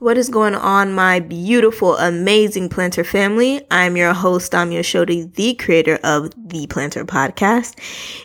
[0.00, 3.60] What is going on, my beautiful, amazing plannter family?
[3.70, 7.74] I'm your host, Damia Shodi, the creator of the Plannter Podcast.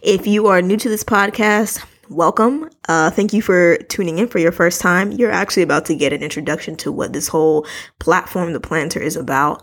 [0.01, 2.69] If you are new to this podcast, welcome.
[2.87, 5.11] Uh, thank you for tuning in for your first time.
[5.11, 7.67] You're actually about to get an introduction to what this whole
[7.99, 9.61] platform, the Plannter, is about.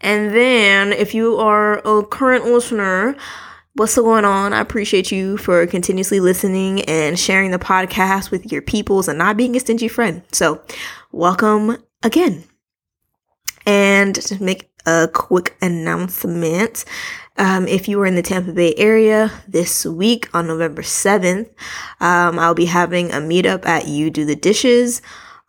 [0.00, 3.16] And then, if you are a current listener,
[3.78, 4.52] what's going on.
[4.52, 9.36] I appreciate you for continuously listening and sharing the podcast with your peoples and not
[9.36, 10.22] being a stingy friend.
[10.32, 10.60] So,
[11.12, 12.44] welcome again.
[13.66, 16.84] And to make a quick announcement,
[17.36, 21.48] um, if you are in the Tampa Bay area this week on November 7th,
[22.00, 25.02] um, I'll be having a meetup at You Do the Dishes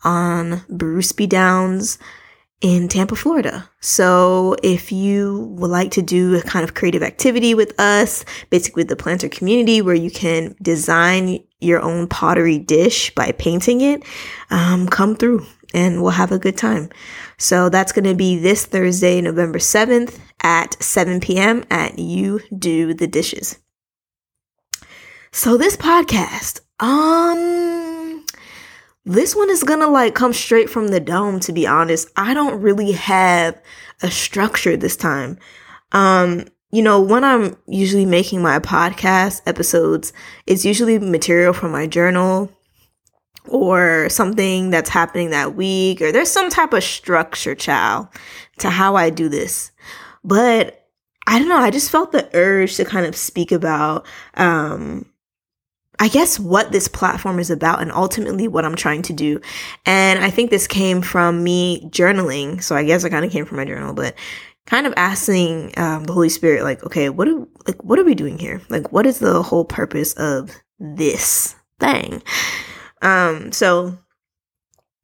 [0.03, 1.27] on Bruce B.
[1.27, 1.97] Downs
[2.61, 3.69] in Tampa, Florida.
[3.79, 8.83] So if you would like to do a kind of creative activity with us, basically
[8.83, 14.03] the plannter community where you can design your own pottery dish by painting it,
[14.49, 16.89] um, come through and we'll have a good time.
[17.37, 21.63] So that's going to be this Thursday, November 7th at 7 p.m.
[21.69, 23.59] at You Do the Dishes.
[25.31, 27.98] So this podcast, um,
[29.09, 32.09] this one is gonna like come straight from the dome, to be honest.
[32.15, 33.59] I don't really have
[34.01, 35.39] a structure this time.
[35.91, 40.13] Um, you know, when I'm usually making my podcast episodes,
[40.45, 42.51] it's usually material from my journal
[43.47, 48.07] or something that's happening that week, or there's some type of structure, child,
[48.59, 49.71] to how I do this.
[50.23, 50.87] But
[51.25, 54.05] I don't know, I just felt the urge to kind of speak about
[54.35, 55.05] um
[55.99, 59.41] I guess what this platform is about and ultimately what I'm trying to do.
[59.85, 62.63] And I think this came from me journaling.
[62.63, 64.15] So I guess it kind of came from my journal, but
[64.65, 68.15] kind of asking um, the Holy Spirit, like, okay, what are like what are we
[68.15, 68.61] doing here?
[68.69, 72.23] Like, what is the whole purpose of this thing?
[73.01, 73.97] Um, so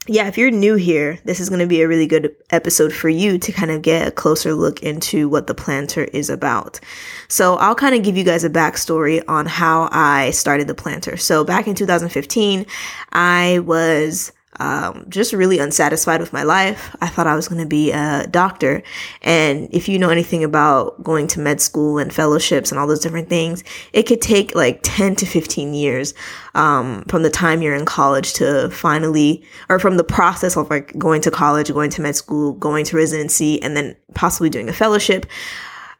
[0.08, 3.10] yeah, if you're new here, this is going to be a really good episode for
[3.10, 6.80] you to kind of get a closer look into what the plannter is about.
[7.28, 11.20] So I'll kind of give you guys a backstory on how I started the plannter.
[11.20, 12.66] So back in 2015,
[13.14, 16.96] I was um, just really unsatisfied with my life.
[17.02, 18.84] I thought I was going to be a doctor.
[19.22, 23.00] And if you know anything about going to med school and fellowships and all those
[23.00, 23.64] different things,
[23.94, 26.14] it could take like 10 to 15 years
[26.54, 30.98] um, from the time you're in college to finally, or from the process of like
[30.98, 34.74] going to college, going to med school, going to residency, and then possibly doing a
[34.74, 35.26] fellowship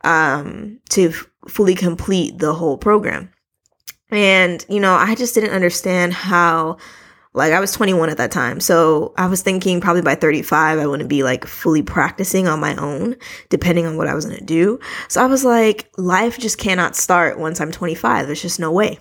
[0.06, 3.30] um, to f- fully complete the whole program.
[4.12, 6.78] And, you know, I just didn't understand how
[7.36, 8.60] like I was 21 at that time.
[8.60, 12.76] So I was thinking probably by 35, I wouldn't be like fully practicing on my
[12.78, 13.16] own,
[13.50, 14.80] depending on what I was going to do.
[15.10, 18.26] So I was like, life just cannot start once I'm 25.
[18.26, 19.00] There's just no way.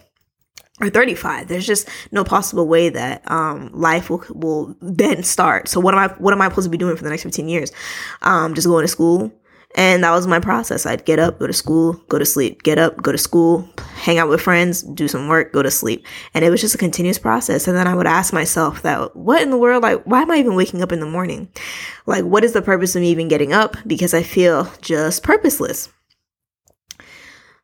[0.80, 1.46] Or 35.
[1.46, 5.68] There's just no possible way that um, life will will then start.
[5.68, 7.48] So what am I what am I supposed to be doing for the next 15
[7.48, 7.70] years?
[8.22, 9.32] Um, just going to school,
[9.74, 10.86] and that was my process.
[10.86, 14.18] I'd get up, go to school, go to sleep, get up, go to school, hang
[14.18, 16.06] out with friends, do some work, go to sleep.
[16.32, 17.66] And it was just a continuous process.
[17.66, 19.82] And then I would ask myself that, what in the world?
[19.82, 21.48] Like, why am I even waking up in the morning?
[22.06, 23.76] Like, what is the purpose of me even getting up?
[23.84, 25.88] Because I feel just purposeless.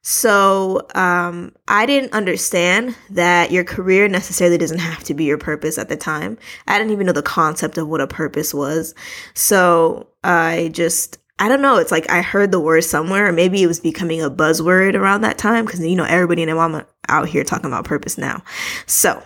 [0.02, 5.76] So, um, I didn't understand that your career necessarily doesn't have to be your purpose
[5.76, 6.38] at the time.
[6.66, 8.94] I didn't even know the concept of what a purpose was.
[9.34, 11.78] So I just I don't know.
[11.78, 15.22] It's like I heard the word somewhere, or maybe it was becoming a buzzword around
[15.22, 18.42] that time because you know everybody and their mama out here talking about purpose now.
[18.86, 19.22] So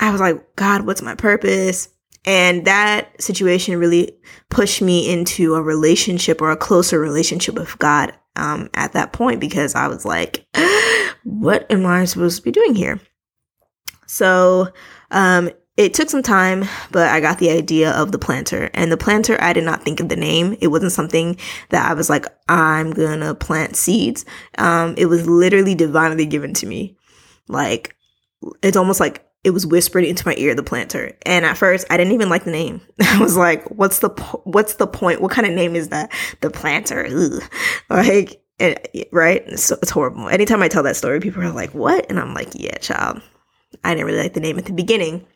[0.00, 1.88] I was like, God, what's my purpose?
[2.24, 4.18] And that situation really
[4.50, 9.38] pushed me into a relationship or a closer relationship with God um, at that point
[9.38, 10.44] because I was like,
[11.22, 13.00] what am I supposed to be doing here?
[14.06, 14.72] So
[15.12, 18.70] um, it took some time, but I got the idea of the plannter.
[18.72, 20.56] And the plannter, I did not think of the name.
[20.60, 21.36] It wasn't something
[21.68, 24.24] that I was like, I'm gonna plant seeds.
[24.56, 26.96] Um, it was literally divinely given to me.
[27.48, 27.94] Like,
[28.62, 31.14] it's almost like it was whispered into my ear, the plannter.
[31.26, 32.80] And at first, I didn't even like the name.
[33.00, 35.20] I was like, what's the, po- what's the point?
[35.20, 36.10] What kind of name is that?
[36.40, 37.06] The plannter.
[37.10, 37.42] Ugh.
[37.90, 38.42] Like,
[39.12, 39.42] right?
[39.46, 40.30] It's, it's horrible.
[40.30, 42.06] Anytime I tell that story, people are like, what?
[42.08, 43.20] And I'm like, yeah, child.
[43.84, 45.26] I didn't really like the name at the beginning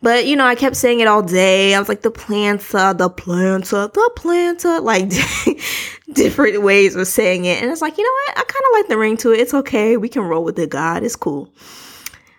[0.00, 1.74] But you know, I kept saying it all day.
[1.74, 5.08] I was like the planta, uh, the planta, uh, the planta, uh, like
[6.12, 7.62] different ways of saying it.
[7.62, 8.38] And it's like, you know what?
[8.38, 9.40] I kind of like the ring to it.
[9.40, 9.96] It's okay.
[9.96, 11.04] We can roll with it, God.
[11.04, 11.52] It's cool.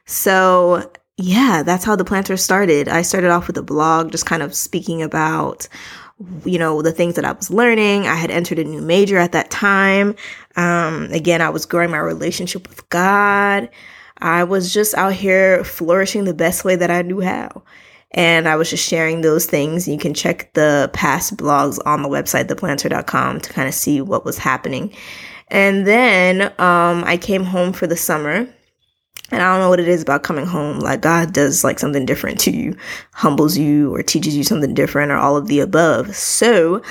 [0.05, 2.89] So yeah, that's how the plannter started.
[2.89, 5.67] I started off with a blog, just kind of speaking about
[6.45, 9.31] you know the things that i was learning i had entered a new major at
[9.31, 10.15] that time
[10.55, 13.67] um, again i was growing my relationship with god
[14.23, 17.61] I was just out here flourishing the best way that I knew how.
[18.11, 19.87] And I was just sharing those things.
[19.87, 24.23] You can check the past blogs on the website, theplannter.com, to kind of see what
[24.23, 24.95] was happening.
[25.49, 28.47] And then um, I came home for the summer.
[29.31, 30.79] And I don't know what it is about coming home.
[30.79, 32.77] Like God does like something different to you,
[33.13, 36.15] humbles you or teaches you something different or all of the above.
[36.15, 36.81] So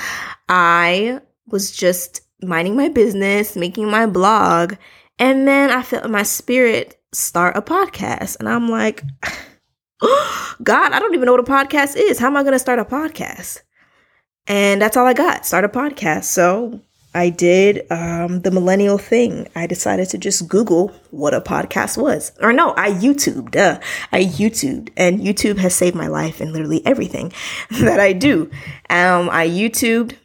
[0.49, 4.75] I was just minding my business, making my blog.
[5.19, 8.37] And then I felt my spirit start a podcast.
[8.39, 9.03] And I'm like,
[10.63, 12.19] God, I don't even know what a podcast is.
[12.19, 13.61] How am I going to start a podcast?
[14.47, 16.25] And that's all I got start a podcast.
[16.25, 16.81] So
[17.15, 19.47] I did um, the millennial thing.
[19.55, 22.31] I decided to just Google what a podcast was.
[22.41, 23.55] Or no, I YouTubed.
[23.55, 23.79] Uh,
[24.11, 24.89] I YouTubed.
[24.97, 27.31] And YouTube has saved my life and literally everything
[27.81, 28.49] that I do.
[28.89, 30.15] Um, I YouTubed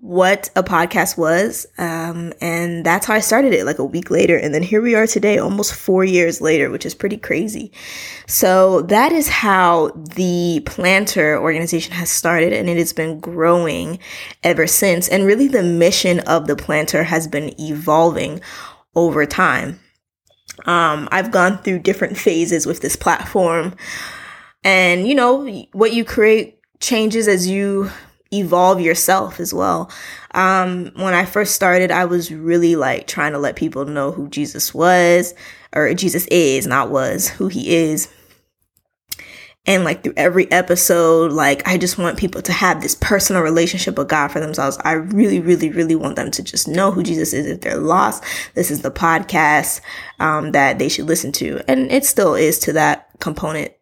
[0.00, 1.66] what a podcast was.
[1.76, 4.36] Um, and that's how I started it like a week later.
[4.36, 7.70] And then here we are today, almost four years later, which is pretty crazy.
[8.26, 13.98] So that is how the Plannter organization has started and it has been growing
[14.42, 15.08] ever since.
[15.08, 18.40] And really the mission of the Plannter has been evolving
[18.94, 19.78] over time.
[20.64, 23.74] Um, I've gone through different phases with this platform
[24.64, 27.90] and you know, what you create changes as you
[28.32, 29.90] evolve yourself as well.
[30.32, 34.28] Um, when I first started, I was really like trying to let people know who
[34.28, 35.34] Jesus was,
[35.74, 38.08] or Jesus is, not was, who he is.
[39.64, 43.96] And like through every episode, like I just want people to have this personal relationship
[43.96, 44.76] with God for themselves.
[44.82, 47.46] I really, really, really want them to just know who Jesus is.
[47.46, 48.24] If they're lost,
[48.54, 49.80] this is the podcast
[50.18, 51.60] um, that they should listen to.
[51.68, 53.72] And it still is to that component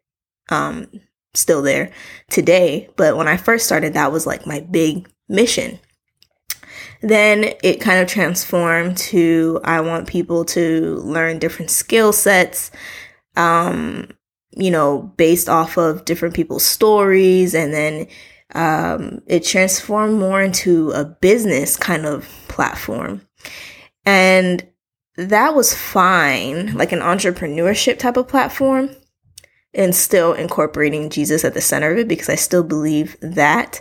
[0.50, 0.86] um,
[1.34, 1.92] still there
[2.28, 2.88] today.
[2.96, 5.78] But when I first started, that was like my big mission.
[7.02, 12.70] Then it kind of transformed to I want people to learn different skill sets,
[13.36, 14.10] um,
[14.50, 17.54] you know, based off of different people's stories.
[17.54, 18.06] And then
[18.54, 23.22] um, it transformed more into a business kind of platform.
[24.04, 24.66] And
[25.16, 28.90] that was fine, like an entrepreneurship type of platform
[29.74, 33.80] and still incorporating Jesus at the center of it because I still believe that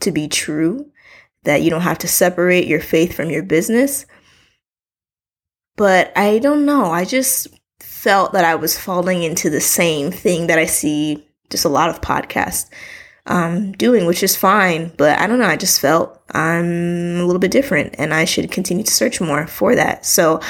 [0.00, 0.90] to be true
[1.44, 4.06] that you don't have to separate your faith from your business.
[5.76, 6.86] But I don't know.
[6.86, 7.48] I just
[7.80, 11.90] felt that I was falling into the same thing that I see just a lot
[11.90, 12.70] of podcasts
[13.26, 14.92] um, doing, which is fine.
[14.96, 15.46] But I don't know.
[15.46, 19.46] I just felt I'm a little bit different and I should continue to search more
[19.46, 20.06] for that.
[20.06, 20.40] So,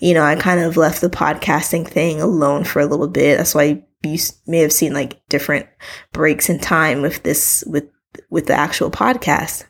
[0.00, 3.38] you know, I kind of left the podcasting thing alone for a little bit.
[3.38, 5.66] That's why you may have seen like different
[6.12, 7.88] breaks in time with this with
[8.30, 9.64] with the actual podcast.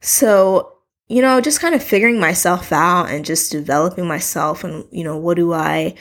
[0.00, 0.80] So
[1.10, 5.16] you know just kind of figuring myself out and just developing myself and you know
[5.16, 5.94] what do i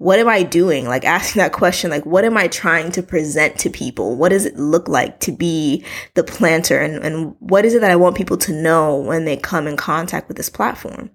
[0.00, 0.86] what am I doing?
[0.86, 4.16] Like asking that question, like, what am I trying to present to people?
[4.16, 6.82] What does it look like to be the plannter?
[6.82, 9.76] And, and what is it that I want people to know when they come in
[9.76, 11.10] contact with this platform?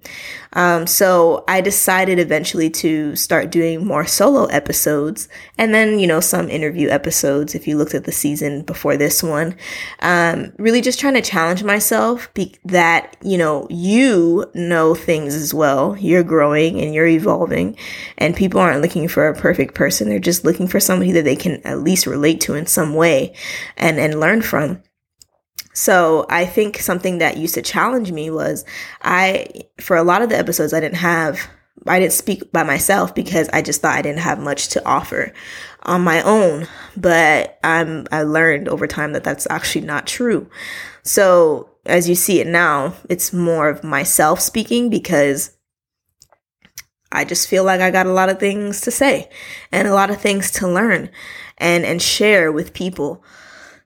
[0.54, 6.20] Um, so I decided eventually to start doing more solo episodes and then, you know,
[6.20, 9.56] some interview episodes if you looked at the season before this one.
[10.02, 15.56] Um, really just trying to challenge myself be- that, you know, you know things as
[15.56, 15.98] well.
[15.98, 17.76] You're growing and you're evolving
[18.20, 20.10] and people aren't aren't looking for a perfect person.
[20.10, 23.34] They're just looking for somebody that they can at least relate to in some way
[23.78, 24.84] and, and learn from.
[25.74, 28.66] So I think something that used to challenge me was
[29.02, 29.48] I,
[29.80, 31.40] for a lot of the episodes, I didn't have,
[31.88, 35.34] I didn't speak by myself because I just thought I didn't have much to offer
[35.84, 36.68] on my own.
[36.96, 40.50] But I'm, I learned over time that that's actually not true.
[41.04, 45.55] So as you see it now, it's more of myself speaking because
[47.16, 49.30] I just feel like I got a lot of things to say
[49.72, 51.10] and a lot of things to learn
[51.58, 53.24] and, and share with people.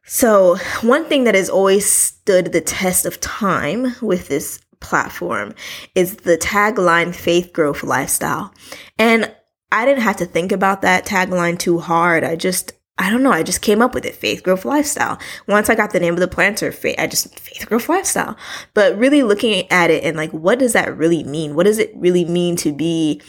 [0.05, 5.53] So, one thing that has always stood the test of time with this platform
[5.93, 8.53] is the tagline faith growth lifestyle.
[8.97, 9.31] And
[9.71, 12.23] I didn't have to think about that tagline too hard.
[12.23, 13.31] I just I don't know.
[13.31, 14.13] I just came up with it.
[14.13, 15.17] Faith growth lifestyle.
[15.47, 18.35] Once I got the name of the plannter, faith, I just faith growth lifestyle.
[18.73, 21.55] But really looking at it and like, what does that really mean?
[21.55, 23.21] What does it really mean to be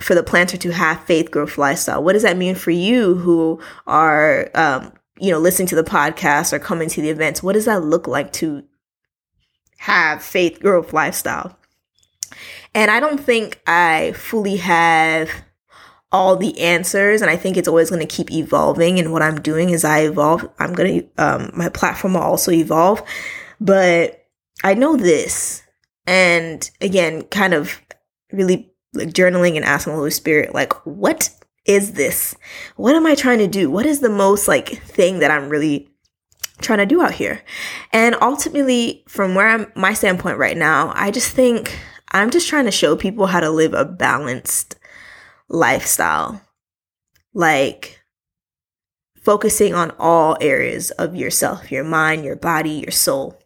[0.00, 2.02] for the plannter to have faith growth lifestyle?
[2.02, 6.54] What does that mean for you who are, um, you know, listening to the podcast
[6.54, 7.42] or coming to the events?
[7.42, 8.64] What does that look like to
[9.76, 11.58] have faith growth lifestyle?
[12.74, 15.28] And I don't think I fully have
[16.12, 19.40] all the answers and i think it's always going to keep evolving and what i'm
[19.40, 23.02] doing as i evolve i'm going to um, my platform will also evolve
[23.60, 24.26] but
[24.62, 25.62] i know this
[26.06, 27.80] and again kind of
[28.32, 31.30] really like journaling and asking the holy spirit like what
[31.64, 32.34] is this?
[32.76, 33.70] What am i trying to do?
[33.70, 35.88] What is the most like thing that i'm really
[36.60, 37.42] trying to do out here?
[37.92, 41.78] And ultimately from where i'm my standpoint right now i just think
[42.10, 44.76] i'm just trying to show people how to live a balanced
[45.52, 46.42] lifestyle.
[47.34, 48.00] Like
[49.22, 53.38] focusing on all areas of yourself your mind, your body, your soul.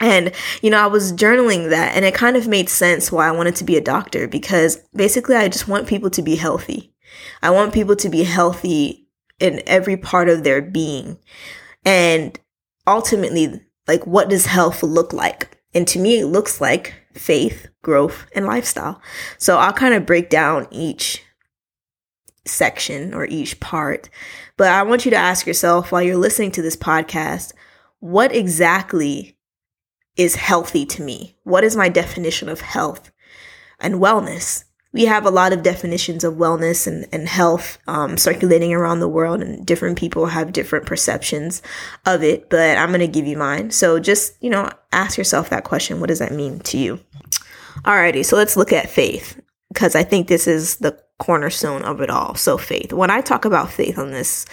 [0.00, 3.32] And, you know, I was journaling that and it kind of made sense why I
[3.32, 6.92] wanted to be a doctor because basically I just want people to be healthy.
[7.42, 11.18] I want people to be healthy in every part of their being.
[11.84, 12.38] And
[12.86, 15.62] ultimately, like, what does health look like?
[15.74, 19.00] And to me, it looks like faith, growth, and lifestyle.
[19.38, 21.22] So I'll kind of break down each
[22.46, 24.10] section or each part.
[24.56, 27.52] But I want you to ask yourself while you're listening to this podcast,
[28.00, 29.38] what exactly
[30.16, 31.36] is healthy to me?
[31.44, 33.10] What is my definition of health
[33.80, 34.64] and wellness?
[34.94, 39.08] We have a lot of definitions of wellness and, and health um, circulating around the
[39.08, 41.60] world, and different people have different perceptions
[42.06, 42.48] of it.
[42.48, 43.72] But I'm to give you mine.
[43.72, 47.00] So just, you know, ask yourself that question what does that mean to you?
[47.82, 52.08] Alrighty, so let's look at faith because I think this is the cornerstone of it
[52.08, 52.36] all.
[52.36, 52.92] So, faith.
[52.92, 54.46] When I talk about faith on this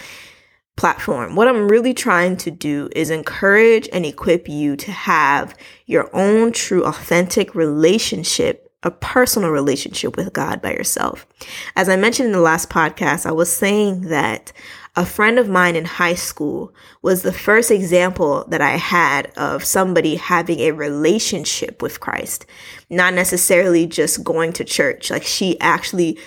[0.75, 5.55] platform, what I'm really trying to do is encourage and equip you to have
[5.85, 11.27] your own true, authentic relationship a personal relationship with God by yourself.
[11.75, 14.51] As I mentioned in the last podcast, I was saying that
[14.95, 19.63] a friend of mine in high school was the first example that I had of
[19.63, 22.45] somebody having a relationship with Christ,
[22.89, 25.09] not necessarily just going to church.
[25.09, 26.19] Like she actually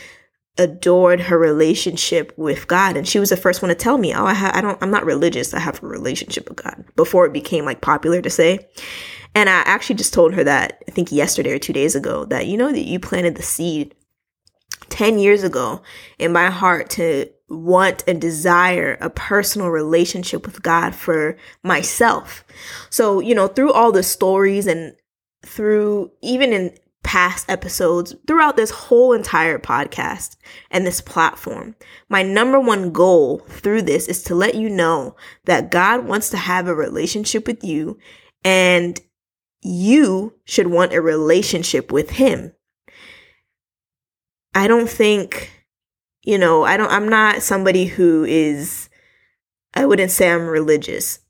[0.56, 2.96] adored her relationship with God.
[2.96, 4.90] And she was the first one to tell me, Oh, I, ha- I don't, I'm
[4.90, 5.52] not religious.
[5.52, 8.68] I have a relationship with God before it became like popular to say.
[9.34, 12.46] And I actually just told her that I think yesterday or two days ago that,
[12.46, 13.94] you know, that you planted the seed
[14.90, 15.82] 10 years ago
[16.18, 22.44] in my heart to want and desire a personal relationship with God for myself.
[22.90, 24.94] So, you know, through all the stories and
[25.44, 30.36] through even in past episodes, throughout this whole entire podcast
[30.70, 31.76] and this platform,
[32.08, 35.14] my number one goal through this is to let you know
[35.44, 37.98] that God wants to have a relationship with you
[38.42, 39.00] and
[39.64, 42.52] you should want a relationship with Him.
[44.54, 45.50] I don't think
[46.24, 48.88] you know, I don't, I'm not somebody who is,
[49.74, 51.20] I wouldn't say I'm religious.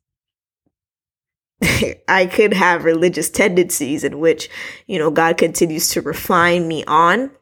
[2.08, 4.48] I could have religious tendencies in which,
[4.86, 7.32] you know, God continues to refine me on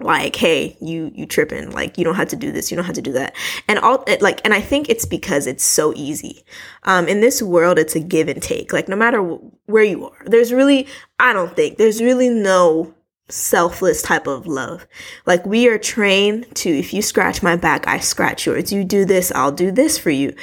[0.00, 2.94] like hey you you tripping like you don't have to do this you don't have
[2.94, 3.34] to do that
[3.66, 6.44] and all like and i think it's because it's so easy
[6.82, 9.22] um in this world it's a give and take like no matter
[9.64, 10.86] where you are there's really
[11.18, 12.94] i don't think there's really no
[13.28, 14.86] selfless type of love.
[15.24, 18.72] Like we are trained to, if you scratch my back, I scratch yours.
[18.72, 20.34] You do this, I'll do this for you.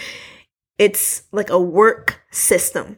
[0.78, 2.98] It's like a work system.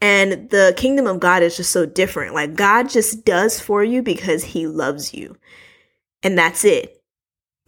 [0.00, 2.34] And the kingdom of God is just so different.
[2.34, 5.36] Like God just does for you because he loves you.
[6.24, 7.00] And that's it.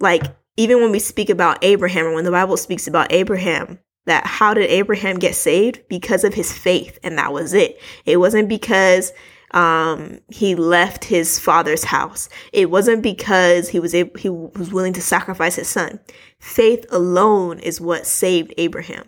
[0.00, 0.22] Like
[0.56, 4.54] even when we speak about Abraham or when the Bible speaks about Abraham, that how
[4.54, 5.82] did Abraham get saved?
[5.88, 6.98] Because of his faith.
[7.02, 7.80] And that was it.
[8.04, 9.12] It wasn't because
[9.50, 12.28] um, he left his father's house.
[12.52, 16.00] It wasn't because he was able, he was willing to sacrifice his son.
[16.38, 19.04] Faith alone is what saved Abraham.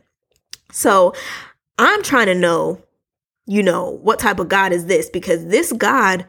[0.72, 1.14] So
[1.78, 2.82] I'm trying to know,
[3.46, 5.08] you know, what type of God is this?
[5.08, 6.26] Because this God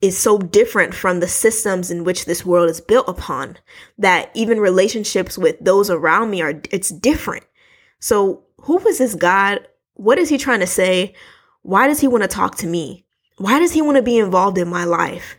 [0.00, 3.58] is so different from the systems in which this world is built upon
[3.98, 7.44] that even relationships with those around me are it's different.
[7.98, 9.66] So who is this God?
[9.94, 11.14] What is he trying to say?
[11.62, 13.04] Why does he want to talk to me?
[13.36, 15.36] Why does he want to be involved in my life?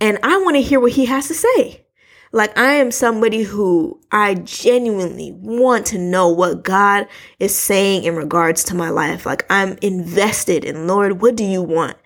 [0.00, 1.84] And I want to hear what he has to say.
[2.30, 7.08] Like I am somebody who I genuinely want to know what God
[7.40, 9.24] is saying in regards to my life.
[9.26, 11.96] Like I'm invested in Lord, what do you want?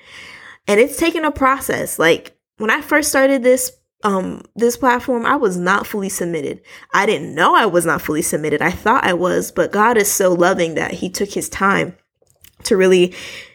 [0.66, 1.98] And it's taken a process.
[1.98, 3.72] Like when I first started this
[4.04, 6.60] um this platform, I was not fully submitted.
[6.92, 8.62] I didn't know I was not fully submitted.
[8.62, 11.96] I thought I was, but God is so loving that he took his time
[12.64, 13.14] to really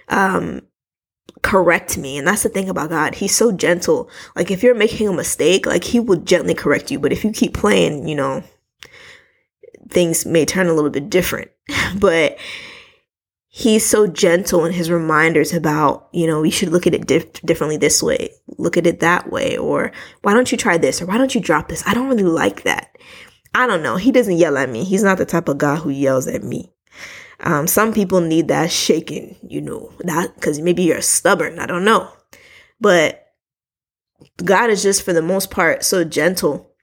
[0.09, 0.61] um
[1.41, 2.17] correct me.
[2.17, 3.15] And that's the thing about God.
[3.15, 4.09] He's so gentle.
[4.35, 6.99] Like if you're making a mistake, like he will gently correct you.
[6.99, 8.43] But if you keep playing, you know,
[9.89, 11.51] things may turn a little bit different.
[11.99, 12.37] but
[13.57, 17.41] he's so gentle in his reminders about, you know, you should look at it dif-
[17.41, 21.07] differently this way, look at it that way, or why don't you try this, or
[21.07, 21.81] why don't you drop this?
[21.87, 22.95] I don't really like that.
[23.55, 23.95] I don't know.
[23.95, 24.83] He doesn't yell at me.
[24.83, 26.71] He's not the type of guy who yells at me.
[27.39, 31.57] Um, some people need that shaking, you know, that because maybe you're stubborn.
[31.57, 32.11] I don't know.
[32.79, 33.25] But
[34.45, 36.75] God is just for the most part so gentle.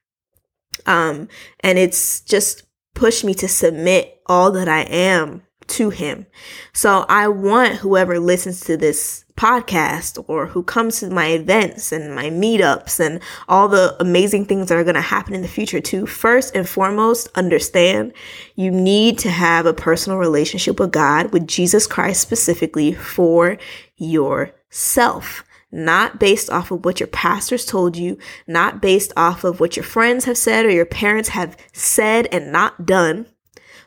[0.87, 1.29] Um,
[1.61, 2.65] and it's just
[2.95, 6.27] pushed me to submit all that I am to him.
[6.73, 12.15] So I want whoever listens to this podcast or who comes to my events and
[12.15, 15.81] my meetups and all the amazing things that are going to happen in the future
[15.81, 18.13] to first and foremost understand
[18.55, 23.59] you need to have a personal relationship with God, with Jesus Christ specifically for
[23.97, 25.45] yourself
[25.75, 28.17] not based off of what your pastors told you,
[28.47, 32.53] not based off of what your friends have said or your parents have said and
[32.53, 33.27] not done,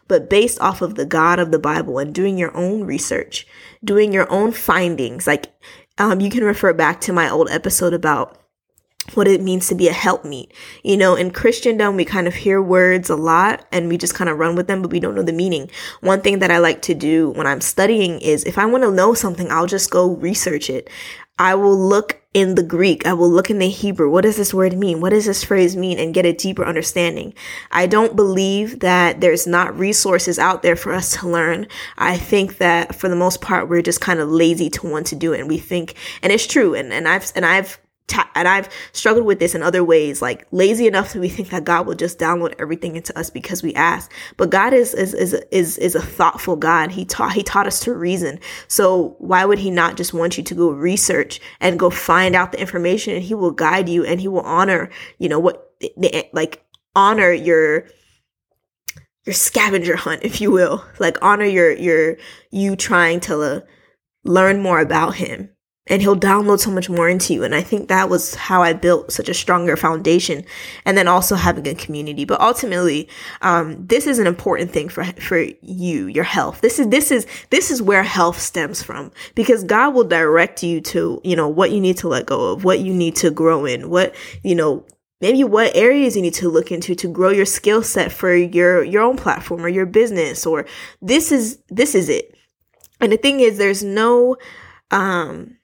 [0.08, 3.48] but based off of the God of the Bible and doing your own research,
[3.84, 5.28] doing your own findings.
[5.28, 5.54] Like,
[5.98, 8.38] um, you can refer back to my old episode about
[9.13, 10.51] what it means to be a helpmeet.
[10.84, 14.30] You know, in Christendom, we kind of hear words a lot and we just kind
[14.30, 15.70] of run with them, but we don't know the meaning.
[16.01, 18.92] One thing that I like to do when I'm studying is if I want to
[18.92, 20.89] know something, I'll just go research it.
[21.39, 23.06] I will look in the Greek.
[23.06, 24.10] I will look in the Hebrew.
[24.10, 25.01] What does this word mean?
[25.01, 26.00] What does this phrase mean?
[26.00, 27.36] And get a deeper understanding.
[27.72, 31.68] I don't believe that there's not resources out there for us to learn.
[31.96, 35.16] I think that for the most part, we're just kind of lazy to want to
[35.16, 35.39] do it.
[35.39, 36.74] And we think, and it's true.
[36.74, 40.48] And, and I've, and I've ta- and I've struggled with this in other ways, like
[40.52, 43.74] lazy enough that we think that God will just download everything into us because we
[43.76, 44.12] ask.
[44.38, 46.92] But God is is is is, is a thoughtful God.
[46.92, 48.40] He taught he taught us to reason.
[48.68, 52.52] So why would he not just want you to go research and go find out
[52.52, 55.72] the information and he will guide you and he will honor, you know, what
[56.34, 56.64] like
[56.96, 57.88] honor your
[59.26, 62.17] your scavenger hunt, if you will, like honor your your
[62.52, 63.60] you trying to uh,
[64.24, 65.50] learn more about him
[65.89, 67.43] and he'll download so much more into you.
[67.43, 70.43] And I think that was how I built such a stronger foundation.
[70.86, 72.26] And then also having a community.
[72.26, 73.08] But ultimately,
[73.41, 76.62] um, this is an important thing for for you, your health.
[76.62, 80.82] This is this is this is where health stems from because God will direct you
[80.82, 83.65] to you know what you need to let go of, what you need to grow
[83.65, 84.86] in, what you know
[85.21, 88.84] maybe what areas you need to look into to grow your skill set for your
[88.84, 90.65] your own platform or your business or
[91.02, 92.36] this is this is it
[93.02, 94.38] and the thing is there's no
[94.91, 95.58] um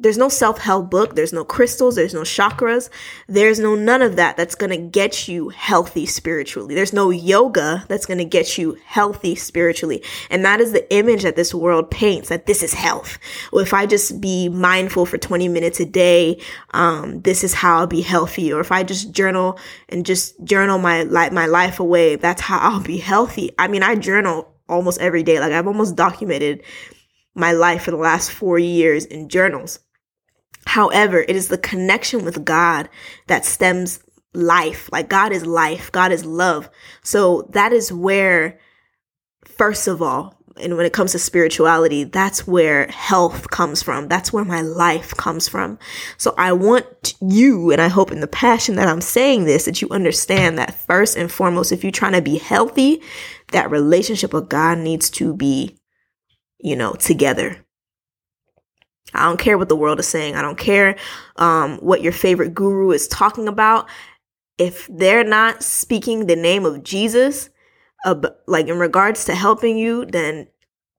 [0.00, 1.14] there's no self help book.
[1.14, 1.94] There's no crystals.
[1.94, 2.88] There's no chakras.
[3.28, 6.74] There's no none of that that's going to get you healthy spiritually.
[6.74, 10.02] There's no yoga that's going to get you healthy spiritually.
[10.30, 13.18] And that is the image that this world paints that this is health.
[13.52, 17.80] Well, if I just be mindful for 20 minutes a day, um, this is how
[17.80, 18.52] I'll be healthy.
[18.52, 19.58] Or if I just journal
[19.90, 23.50] and just journal my, my life away, that's how I'll be healthy.
[23.58, 25.38] I mean, I journal almost every day.
[25.40, 26.62] Like I've almost documented
[27.34, 29.78] my life for the last four years in journals.
[30.70, 32.88] However, it is the connection with God
[33.26, 33.98] that stems
[34.34, 34.88] life.
[34.92, 36.70] Like God is life, God is love.
[37.02, 38.60] So that is where,
[39.44, 44.06] first of all, and when it comes to spirituality, that's where health comes from.
[44.06, 45.76] That's where my life comes from.
[46.18, 49.82] So I want you, and I hope in the passion that I'm saying this, that
[49.82, 53.02] you understand that first and foremost, if you're trying to be healthy,
[53.50, 55.76] that relationship with God needs to be,
[56.60, 57.66] you know, together.
[59.14, 60.36] I don't care what the world is saying.
[60.36, 60.96] I don't care
[61.36, 63.88] um, what your favorite guru is talking about.
[64.58, 67.50] If they're not speaking the name of Jesus,
[68.04, 68.14] uh,
[68.46, 70.48] like in regards to helping you, then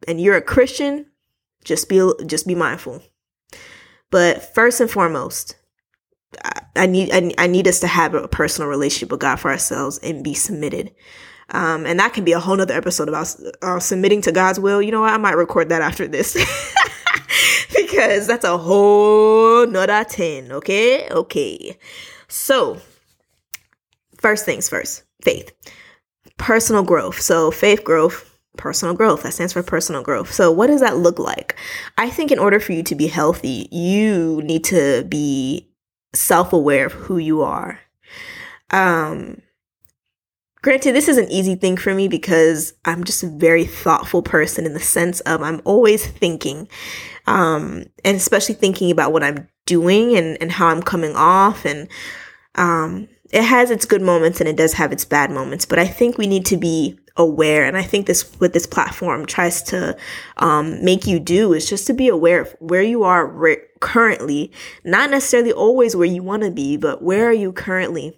[0.07, 1.05] and you're a Christian,
[1.63, 3.01] just be just be mindful.
[4.09, 5.55] But first and foremost,
[6.43, 9.51] I, I need I, I need us to have a personal relationship with God for
[9.51, 10.91] ourselves and be submitted.
[11.49, 14.81] Um, and that can be a whole nother episode about uh, submitting to God's will.
[14.81, 15.13] You know what?
[15.13, 16.35] I might record that after this.
[17.91, 20.51] because that's a whole nother 10.
[20.51, 21.09] Okay.
[21.09, 21.77] Okay.
[22.27, 22.79] So,
[24.17, 25.51] first things first faith,
[26.37, 27.19] personal growth.
[27.19, 28.27] So, faith growth.
[28.57, 29.23] Personal growth.
[29.23, 30.31] That stands for personal growth.
[30.31, 31.55] So, what does that look like?
[31.97, 35.69] I think in order for you to be healthy, you need to be
[36.13, 37.79] self aware of who you are.
[38.69, 39.41] Um,
[40.61, 44.67] Granted, this is an easy thing for me because I'm just a very thoughtful person
[44.67, 46.67] in the sense of I'm always thinking,
[47.27, 51.65] um, and especially thinking about what I'm doing and, and how I'm coming off.
[51.65, 51.87] And
[52.55, 55.87] um, it has its good moments and it does have its bad moments, but I
[55.87, 57.65] think we need to be aware.
[57.65, 59.97] And i think this what this platform tries to
[60.37, 64.51] um, make you do is just to be aware of where you are re- currently.
[64.83, 68.17] Not necessarily always where you want to be but where are you currently?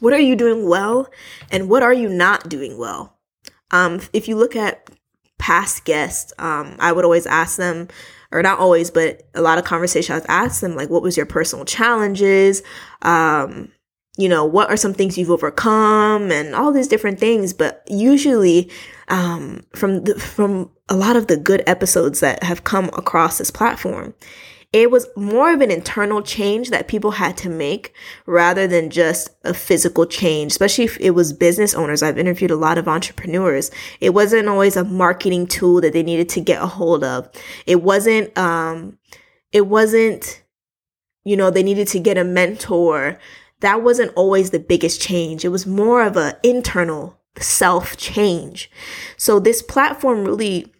[0.00, 1.08] What are you doing well
[1.50, 3.18] and what are you not doing well?
[3.70, 4.90] Um, if you look at
[5.42, 7.88] past guests um, i would always ask them
[8.30, 11.26] or not always but a lot of conversations i ask them like what was your
[11.26, 12.62] personal challenges
[13.02, 13.70] um,
[14.18, 17.54] you know, what are some things you've overcome and all these different things.
[17.54, 18.70] But usually,
[19.08, 23.50] um, from the, from a lot of the good episodes that have come across this
[23.50, 24.14] platform,
[24.72, 27.94] it was more of an internal change that people had to make
[28.26, 32.02] rather than just a physical change, especially if it was business owners.
[32.02, 33.70] I've interviewed a lot of entrepreneurs.
[34.00, 37.28] It wasn't always a marketing tool that they needed to get a hold of.
[37.66, 38.98] It wasn't, um,
[39.52, 40.42] it wasn't,
[41.24, 43.18] you know, they needed to get a mentor
[43.62, 45.44] that wasn't always the biggest change.
[45.44, 48.70] It was more of an internal self change.
[49.16, 50.72] So this platform really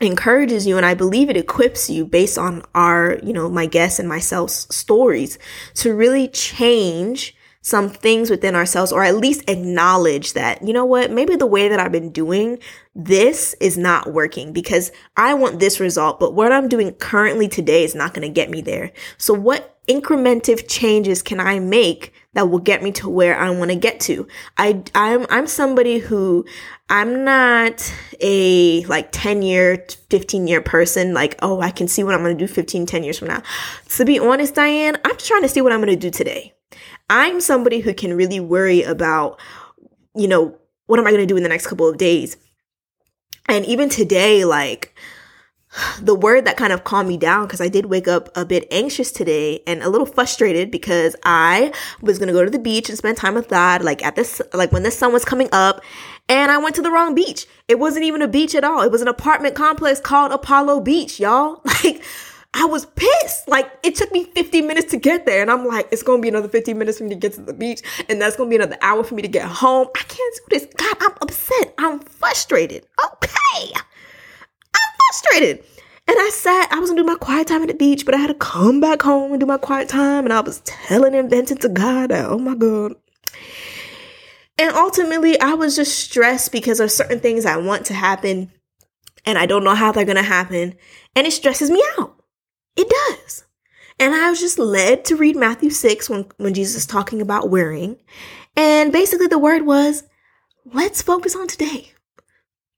[0.00, 3.98] encourages you and I believe it equips you based on our, you know, my guests
[3.98, 5.38] and myself's stories
[5.74, 11.10] to really change some things within ourselves or at least acknowledge that, you know what,
[11.10, 12.58] maybe the way that I've been doing
[12.94, 17.82] this is not working because I want this result, but what I'm doing currently today
[17.82, 18.92] is not going to get me there.
[19.16, 23.70] So what incremental changes can I make that will get me to where I want
[23.70, 24.28] to get to?
[24.58, 26.44] I, I'm, I'm somebody who
[26.88, 31.14] I'm not a like 10 year, 15 year person.
[31.14, 33.42] Like, oh, I can see what I'm going to do 15, 10 years from now.
[33.96, 36.52] To be honest, Diane, I'm just trying to see what I'm going to do today.
[37.08, 39.40] I'm somebody who can really worry about,
[40.14, 42.36] you know, what am I going to do in the next couple of days?
[43.48, 44.94] And even today, like,
[46.00, 48.66] the word that kind of calmed me down because I did wake up a bit
[48.70, 52.98] anxious today and a little frustrated because I was gonna go to the beach and
[52.98, 55.82] spend time with God, like at this, like when the sun was coming up,
[56.28, 57.46] and I went to the wrong beach.
[57.68, 58.82] It wasn't even a beach at all.
[58.82, 61.62] It was an apartment complex called Apollo Beach, y'all.
[61.84, 62.02] Like,
[62.56, 63.48] I was pissed.
[63.48, 65.42] Like it took me 50 minutes to get there.
[65.42, 67.52] And I'm like, it's gonna be another 15 minutes for me to get to the
[67.52, 67.82] beach.
[68.08, 69.88] And that's gonna be another hour for me to get home.
[69.96, 70.66] I can't do this.
[70.76, 71.74] God, I'm upset.
[71.78, 72.86] I'm frustrated.
[73.04, 73.72] Okay.
[75.10, 75.64] Frustrated.
[76.06, 78.18] And I sat, I was gonna do my quiet time at the beach, but I
[78.18, 80.24] had to come back home and do my quiet time.
[80.24, 82.94] And I was telling and venting to God that, oh my God.
[84.58, 88.52] And ultimately, I was just stressed because there's certain things I want to happen
[89.24, 90.74] and I don't know how they're gonna happen.
[91.16, 92.22] And it stresses me out.
[92.76, 93.44] It does.
[93.98, 97.50] And I was just led to read Matthew 6 when, when Jesus is talking about
[97.50, 97.96] worrying.
[98.56, 100.02] And basically the word was,
[100.66, 101.92] let's focus on today.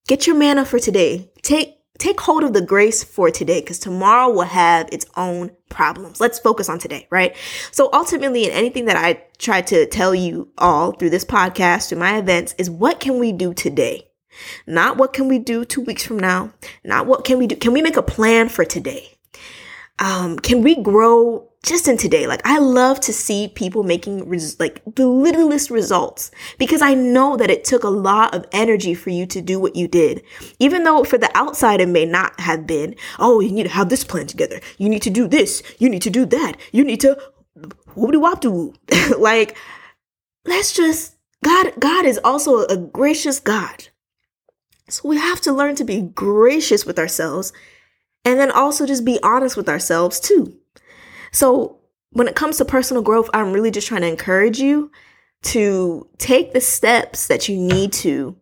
[0.06, 1.30] Get your manna for today.
[1.42, 6.20] Take take hold of the grace for today because tomorrow will have its own problems.
[6.20, 7.36] Let's focus on today, right?
[7.72, 11.98] So ultimately, in anything that I try to tell you all through this podcast, through
[11.98, 14.08] my events, is what can we do today?
[14.66, 16.52] Not what can we do two weeks from now?
[16.84, 17.56] Not what can we do?
[17.56, 19.16] Can we make a plan for today?
[19.98, 22.26] um, can we grow just in today?
[22.26, 27.36] Like, I love to see people making res- like the littlest results because I know
[27.36, 30.22] that it took a lot of energy for you to do what you did.
[30.58, 33.88] Even though for the outside it may not have been, oh, you need to have
[33.88, 34.60] this plan together.
[34.78, 35.62] You need to do this.
[35.78, 36.56] You need to do that.
[36.72, 37.18] You need to
[37.96, 38.72] whoopty wop doo.
[39.18, 39.56] like,
[40.44, 43.88] let's just, God, God is also a gracious God.
[44.88, 47.52] So we have to learn to be gracious with ourselves
[48.24, 50.58] and then also just be honest with ourselves too.
[51.32, 54.90] So when it comes to personal growth, I'm really just trying to encourage you
[55.42, 58.36] to take the steps that you need to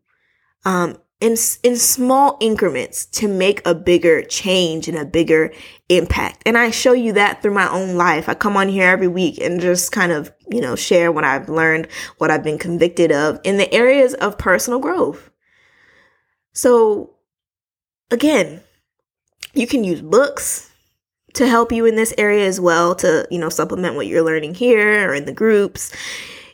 [0.64, 5.52] um, in in small increments to make a bigger change and a bigger
[5.88, 6.42] impact.
[6.46, 8.28] And I show you that through my own life.
[8.28, 11.48] I come on here every week and just kind of, you know, share what I've
[11.48, 15.30] learned, what I've been convicted of in the areas of personal growth.
[16.52, 17.16] So
[18.10, 18.60] again,
[19.54, 20.70] you can use books
[21.34, 24.54] to help you in this area as well to, you know, supplement what you're learning
[24.54, 25.92] here or in the groups.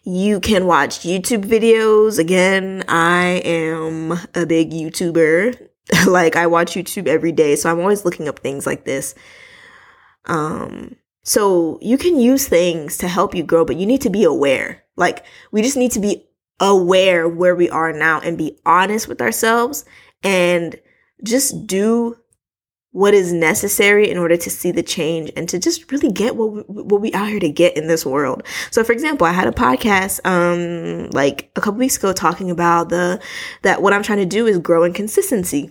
[0.02, 2.18] You can watch YouTube videos.
[2.18, 5.68] Again, I am a big YouTuber.
[6.06, 9.14] like I watch YouTube every day, so I'm always looking up things like this.
[10.26, 14.24] Um so you can use things to help you grow, but you need to be
[14.24, 14.84] aware.
[14.96, 16.26] Like we just need to be
[16.58, 19.84] aware where we are now and be honest with ourselves
[20.22, 20.76] and
[21.22, 22.16] just do
[22.92, 26.53] what is necessary in order to see the change and to just really get what
[26.53, 28.42] we, what we out here to get in this world.
[28.70, 32.88] So for example, I had a podcast um like a couple weeks ago talking about
[32.88, 33.20] the
[33.62, 35.70] that what I'm trying to do is grow in consistency.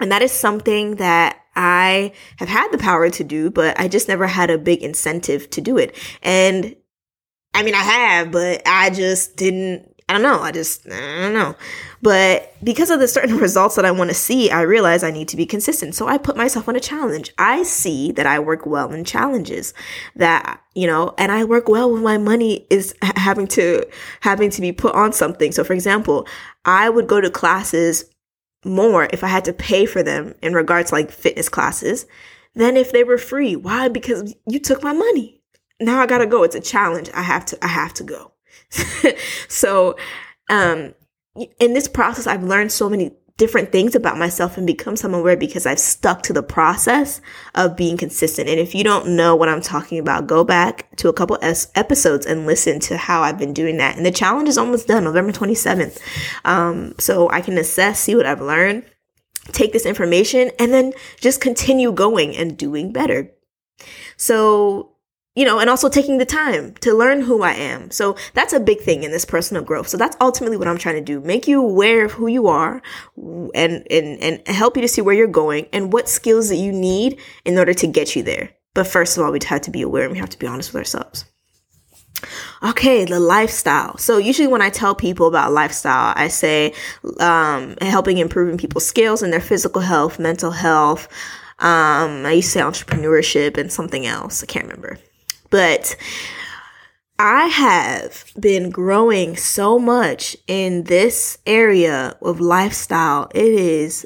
[0.00, 4.08] And that is something that I have had the power to do, but I just
[4.08, 5.96] never had a big incentive to do it.
[6.22, 6.74] And
[7.52, 10.40] I mean, I have, but I just didn't I don't know.
[10.40, 11.54] I just, I don't know.
[12.02, 15.28] But because of the certain results that I want to see, I realize I need
[15.28, 15.94] to be consistent.
[15.94, 17.32] So I put myself on a challenge.
[17.38, 19.72] I see that I work well in challenges
[20.16, 23.86] that, you know, and I work well when my money is having to,
[24.20, 25.52] having to be put on something.
[25.52, 26.26] So for example,
[26.66, 28.04] I would go to classes
[28.62, 32.04] more if I had to pay for them in regards to like fitness classes
[32.54, 33.56] than if they were free.
[33.56, 33.88] Why?
[33.88, 35.42] Because you took my money.
[35.80, 36.42] Now I gotta go.
[36.42, 37.08] It's a challenge.
[37.14, 38.33] I have to, I have to go.
[39.48, 39.96] so,
[40.50, 40.94] um,
[41.58, 45.36] in this process, I've learned so many different things about myself and become someone aware
[45.36, 47.20] because I've stuck to the process
[47.56, 48.48] of being consistent.
[48.48, 52.26] And if you don't know what I'm talking about, go back to a couple episodes
[52.26, 53.96] and listen to how I've been doing that.
[53.96, 55.98] And the challenge is almost done, November 27th.
[56.44, 58.84] Um, so I can assess, see what I've learned,
[59.50, 63.32] take this information, and then just continue going and doing better.
[64.16, 64.93] So
[65.34, 67.90] you know, and also taking the time to learn who I am.
[67.90, 69.88] So that's a big thing in this personal growth.
[69.88, 71.20] So that's ultimately what I'm trying to do.
[71.20, 72.80] Make you aware of who you are
[73.16, 76.70] and, and, and help you to see where you're going and what skills that you
[76.72, 78.50] need in order to get you there.
[78.74, 80.72] But first of all, we have to be aware and we have to be honest
[80.72, 81.24] with ourselves.
[82.62, 83.98] Okay, the lifestyle.
[83.98, 86.72] So usually when I tell people about lifestyle, I say
[87.18, 91.08] um, helping improving people's skills and their physical health, mental health.
[91.58, 94.42] Um, I used to say entrepreneurship and something else.
[94.42, 94.98] I can't remember.
[95.54, 95.94] But
[97.16, 103.30] I have been growing so much in this area of lifestyle.
[103.32, 104.04] It is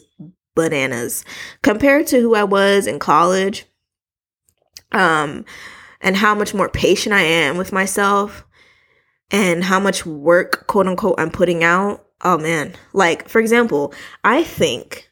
[0.55, 1.25] bananas
[1.63, 3.65] compared to who I was in college.
[4.93, 5.47] Um,
[6.03, 8.45] and how much more patient I am with myself
[9.31, 12.05] and how much work, quote unquote, I'm putting out.
[12.21, 12.75] Oh man.
[12.93, 15.08] Like, for example, I think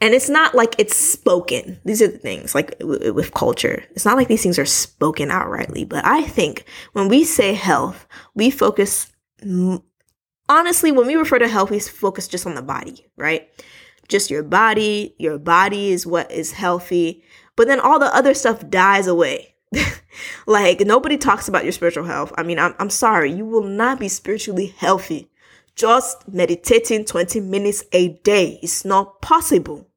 [0.00, 1.80] and it's not like it's spoken.
[1.84, 3.84] These are the things like w- with culture.
[3.90, 8.06] It's not like these things are spoken outrightly, but I think when we say health,
[8.34, 9.12] we focus
[10.48, 13.48] honestly, when we refer to health, we focus just on the body, right?
[14.08, 15.14] Just your body.
[15.18, 17.22] Your body is what is healthy.
[17.56, 19.54] But then all the other stuff dies away.
[20.46, 22.32] like nobody talks about your spiritual health.
[22.38, 25.28] I mean, I'm, I'm sorry, you will not be spiritually healthy
[25.78, 29.87] just meditating 20 minutes a day is not possible.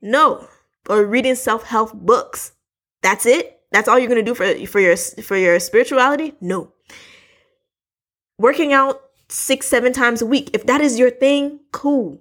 [0.00, 0.48] No.
[0.88, 2.52] Or reading self-help books.
[3.02, 3.60] That's it?
[3.70, 6.34] That's all you're going to do for for your for your spirituality?
[6.40, 6.72] No.
[8.38, 10.50] Working out 6 7 times a week.
[10.54, 12.20] If that is your thing, cool.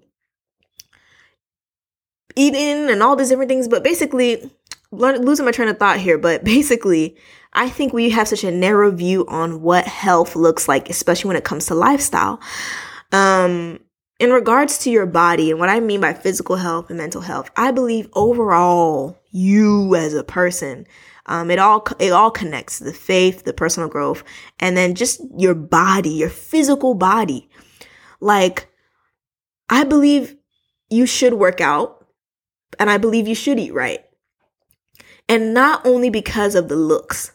[2.35, 4.51] Eating and all these different things, but basically
[4.91, 7.17] losing my train of thought here, but basically,
[7.53, 11.37] I think we have such a narrow view on what health looks like, especially when
[11.37, 12.39] it comes to lifestyle.
[13.11, 13.79] Um,
[14.19, 17.51] in regards to your body and what I mean by physical health and mental health,
[17.56, 20.88] I believe overall you as a person,
[21.27, 24.23] um, it all it all connects the faith, the personal growth,
[24.60, 27.49] and then just your body, your physical body.
[28.19, 28.69] Like,
[29.69, 30.36] I believe
[30.89, 32.08] you should work out,
[32.80, 34.03] and I believe you should eat right,
[35.27, 37.34] and not only because of the looks.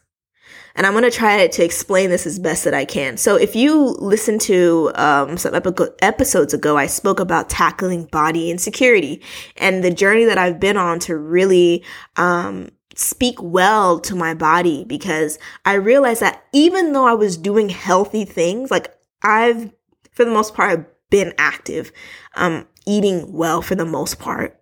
[0.74, 3.16] And I'm going to try to explain this as best that I can.
[3.16, 8.50] So if you listen to um, some epi- episodes ago, I spoke about tackling body
[8.50, 9.22] insecurity
[9.56, 11.84] and the journey that I've been on to really
[12.16, 17.68] um, speak well to my body because I realized that even though I was doing
[17.68, 19.72] healthy things, like I've,
[20.12, 21.92] for the most part, been active,
[22.34, 24.58] um, eating well for the most part.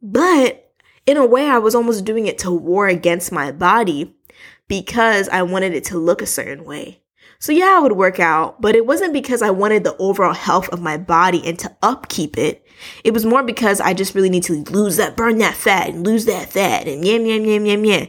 [0.00, 0.72] But
[1.06, 4.14] in a way, I was almost doing it to war against my body
[4.70, 7.02] because I wanted it to look a certain way.
[7.40, 10.68] So yeah, I would work out, but it wasn't because I wanted the overall health
[10.68, 12.64] of my body and to upkeep it.
[13.02, 16.06] It was more because I just really need to lose that, burn that fat and
[16.06, 18.08] lose that fat and yam, yam, yam, yam, yam.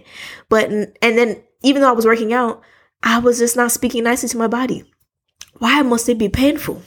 [0.50, 2.62] But, and then even though I was working out,
[3.02, 4.84] I was just not speaking nicely to my body.
[5.58, 6.84] Why must it be painful?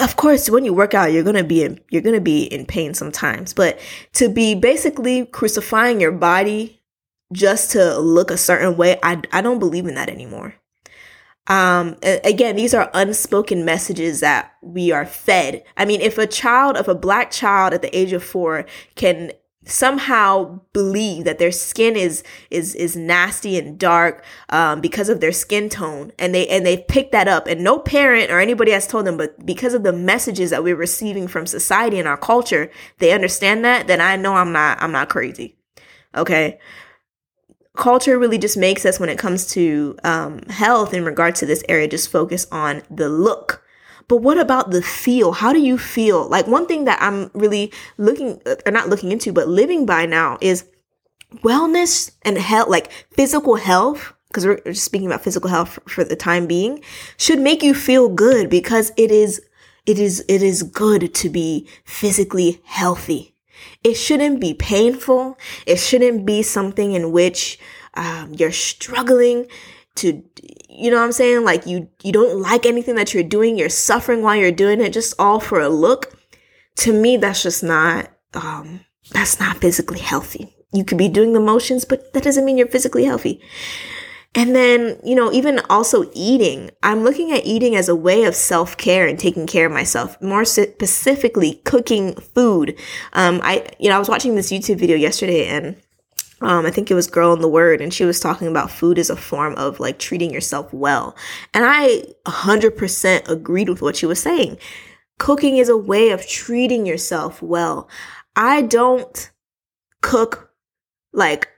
[0.00, 2.94] Of course, when you work out, you're gonna be in, you're gonna be in pain
[2.94, 3.80] sometimes, but
[4.12, 6.81] to be basically crucifying your body
[7.32, 10.54] just to look a certain way, I, I don't believe in that anymore.
[11.48, 15.64] Um, again, these are unspoken messages that we are fed.
[15.76, 18.64] I mean, if a child, of a black child at the age of four
[18.94, 19.32] can
[19.64, 25.30] somehow believe that their skin is is is nasty and dark um, because of their
[25.30, 28.88] skin tone and they and they pick that up and no parent or anybody has
[28.88, 32.70] told them but because of the messages that we're receiving from society and our culture
[32.98, 35.56] they understand that then i know i'm not i'm not crazy
[36.16, 36.58] okay
[37.76, 41.64] culture really just makes us when it comes to um, health in regard to this
[41.68, 43.64] area just focus on the look.
[44.08, 45.32] But what about the feel?
[45.32, 46.28] How do you feel?
[46.28, 50.38] Like one thing that i'm really looking or not looking into but living by now
[50.40, 50.64] is
[51.36, 56.16] wellness and health like physical health because we're just speaking about physical health for the
[56.16, 56.82] time being,
[57.18, 59.42] should make you feel good because it is,
[59.84, 63.31] it is, it is good to be physically healthy.
[63.84, 65.38] It shouldn't be painful.
[65.66, 67.58] It shouldn't be something in which
[67.94, 69.46] um, you're struggling
[69.96, 70.22] to,
[70.68, 71.44] you know what I'm saying?
[71.44, 73.58] Like you, you don't like anything that you're doing.
[73.58, 76.16] You're suffering while you're doing it just all for a look.
[76.76, 80.56] To me, that's just not, um, that's not physically healthy.
[80.72, 83.40] You could be doing the motions, but that doesn't mean you're physically healthy.
[84.34, 88.34] And then, you know, even also eating, I'm looking at eating as a way of
[88.34, 92.78] self care and taking care of myself, more specifically cooking food.
[93.12, 95.76] Um, I, you know, I was watching this YouTube video yesterday and
[96.40, 98.98] um, I think it was Girl in the Word, and she was talking about food
[98.98, 101.16] as a form of like treating yourself well.
[101.54, 104.58] And I 100% agreed with what she was saying.
[105.20, 107.88] Cooking is a way of treating yourself well.
[108.34, 109.30] I don't
[110.00, 110.52] cook
[111.12, 111.48] like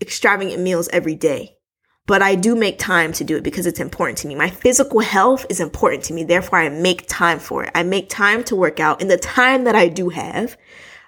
[0.00, 1.58] extravagant meals every day
[2.06, 4.34] but I do make time to do it because it's important to me.
[4.34, 6.24] My physical health is important to me.
[6.24, 7.70] Therefore, I make time for it.
[7.74, 10.56] I make time to work out in the time that I do have.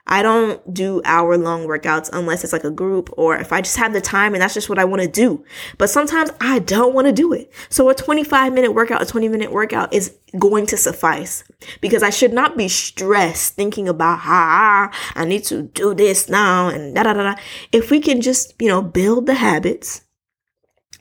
[0.07, 3.78] I don't do hour long workouts unless it's like a group or if I just
[3.78, 5.44] have the time and that's just what I want to do.
[5.78, 7.50] But sometimes I don't want to do it.
[7.70, 11.42] So a 25 minute workout, a 20 minute workout is going to suffice
[11.80, 16.68] because I should not be stressed thinking about, ah, I need to do this now
[16.68, 17.35] and da da da.
[17.72, 20.02] If we can just, you know, build the habits,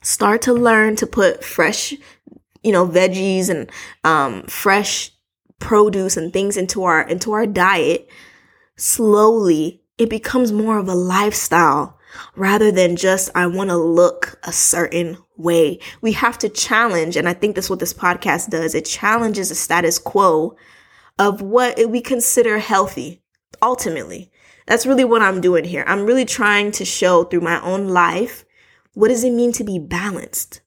[0.03, 1.93] start to learn to put fresh,
[2.61, 3.71] you know, veggies and
[4.03, 5.11] um, fresh
[5.59, 8.07] produce and things into our into our diet,
[8.75, 11.97] slowly it becomes more of a lifestyle
[12.35, 15.79] rather than just I want to look a certain way.
[16.01, 18.75] We have to challenge, and I think that's what this podcast does.
[18.75, 20.55] It challenges the status quo
[21.19, 23.21] of what we consider healthy.
[23.61, 24.31] Ultimately,
[24.67, 25.83] that's really what I'm doing here.
[25.87, 28.45] I'm really trying to show through my own life
[28.93, 30.61] what does it mean to be balanced?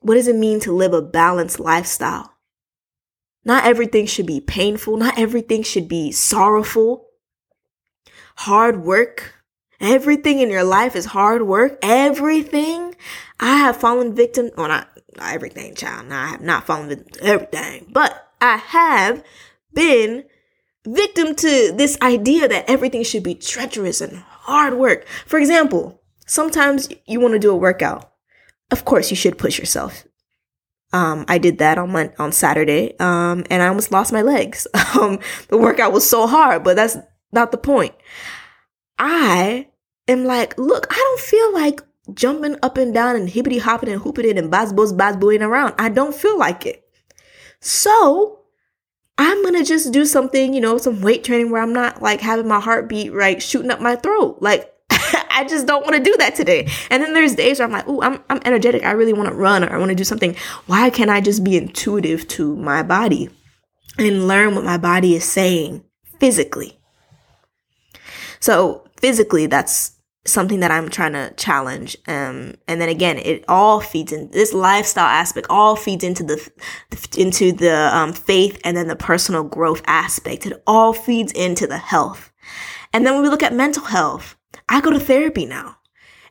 [0.00, 2.32] What does it mean to live a balanced lifestyle?
[3.44, 4.96] Not everything should be painful.
[4.96, 7.06] Not everything should be sorrowful.
[8.36, 9.34] Hard work.
[9.80, 11.78] Everything in your life is hard work.
[11.82, 12.94] Everything.
[13.40, 14.50] I have fallen victim.
[14.56, 16.08] Well, not, not everything, child.
[16.08, 19.24] No, I have not fallen victim to everything, but I have
[19.74, 20.24] been
[20.86, 25.06] victim to this idea that everything should be treacherous and hard work.
[25.26, 28.12] For example, Sometimes you want to do a workout.
[28.70, 30.06] Of course, you should push yourself.
[30.92, 34.66] Um, I did that on my, on Saturday, um, and I almost lost my legs.
[34.92, 36.98] Um, the workout was so hard, but that's
[37.32, 37.94] not the point.
[38.98, 39.68] I
[40.06, 41.80] am like, look, I don't feel like
[42.12, 45.74] jumping up and down and hippity hopping and hooping it and basbos basbooing around.
[45.78, 46.84] I don't feel like it.
[47.60, 48.40] So
[49.18, 52.48] I'm gonna just do something, you know, some weight training where I'm not like having
[52.48, 54.38] my heartbeat right shooting up my throat.
[54.40, 54.72] Like
[55.32, 56.68] I just don't want to do that today.
[56.90, 58.84] And then there's days where I'm like, oh, I'm, I'm energetic.
[58.84, 60.36] I really want to run or I want to do something.
[60.66, 63.30] Why can't I just be intuitive to my body
[63.98, 65.84] and learn what my body is saying
[66.18, 66.78] physically?
[68.40, 69.92] So physically, that's
[70.24, 71.96] something that I'm trying to challenge.
[72.06, 76.50] Um, and then again, it all feeds in this lifestyle aspect, all feeds into the,
[77.16, 80.46] into the, um, faith and then the personal growth aspect.
[80.46, 82.32] It all feeds into the health.
[82.92, 84.36] And then when we look at mental health,
[84.68, 85.78] I go to therapy now.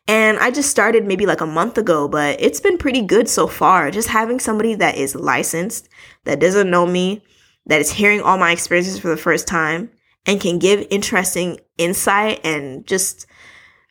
[0.07, 3.47] And I just started maybe like a month ago, but it's been pretty good so
[3.47, 3.91] far.
[3.91, 5.87] Just having somebody that is licensed,
[6.25, 7.23] that doesn't know me,
[7.67, 9.91] that is hearing all my experiences for the first time
[10.25, 13.25] and can give interesting insight and just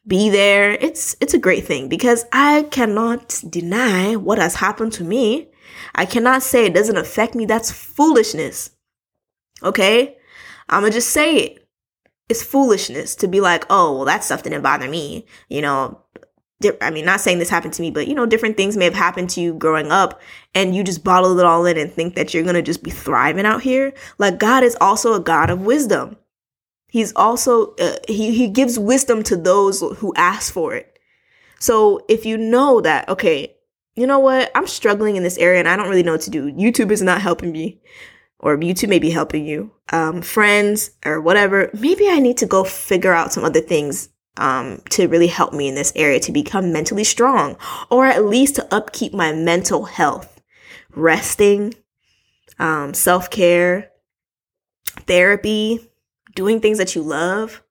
[0.06, 0.72] be there.
[0.72, 5.50] It's it's a great thing because I cannot deny what has happened to me.
[5.94, 7.46] I cannot say it doesn't affect me.
[7.46, 8.70] That's foolishness.
[9.62, 10.16] Okay?
[10.68, 11.59] I'm going to just say it
[12.30, 15.26] it's foolishness to be like, oh, well, that stuff didn't bother me.
[15.48, 16.00] You know,
[16.80, 18.94] I mean, not saying this happened to me, but you know, different things may have
[18.94, 20.20] happened to you growing up
[20.54, 22.90] and you just bottle it all in and think that you're going to just be
[22.90, 23.92] thriving out here.
[24.18, 26.16] Like God is also a God of wisdom.
[26.88, 30.98] He's also, uh, he, he gives wisdom to those who ask for it.
[31.58, 33.56] So if you know that, okay,
[33.96, 34.50] you know what?
[34.54, 36.52] I'm struggling in this area and I don't really know what to do.
[36.52, 37.80] YouTube is not helping me
[38.40, 42.64] or YouTube may be helping you, um, friends or whatever, maybe I need to go
[42.64, 46.72] figure out some other things um, to really help me in this area to become
[46.72, 47.56] mentally strong
[47.90, 50.40] or at least to upkeep my mental health.
[50.92, 51.74] Resting,
[52.58, 53.90] um, self care,
[55.06, 55.88] therapy,
[56.34, 57.62] doing things that you love.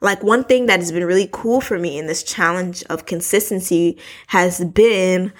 [0.00, 3.98] Like one thing that has been really cool for me in this challenge of consistency
[4.28, 5.32] has been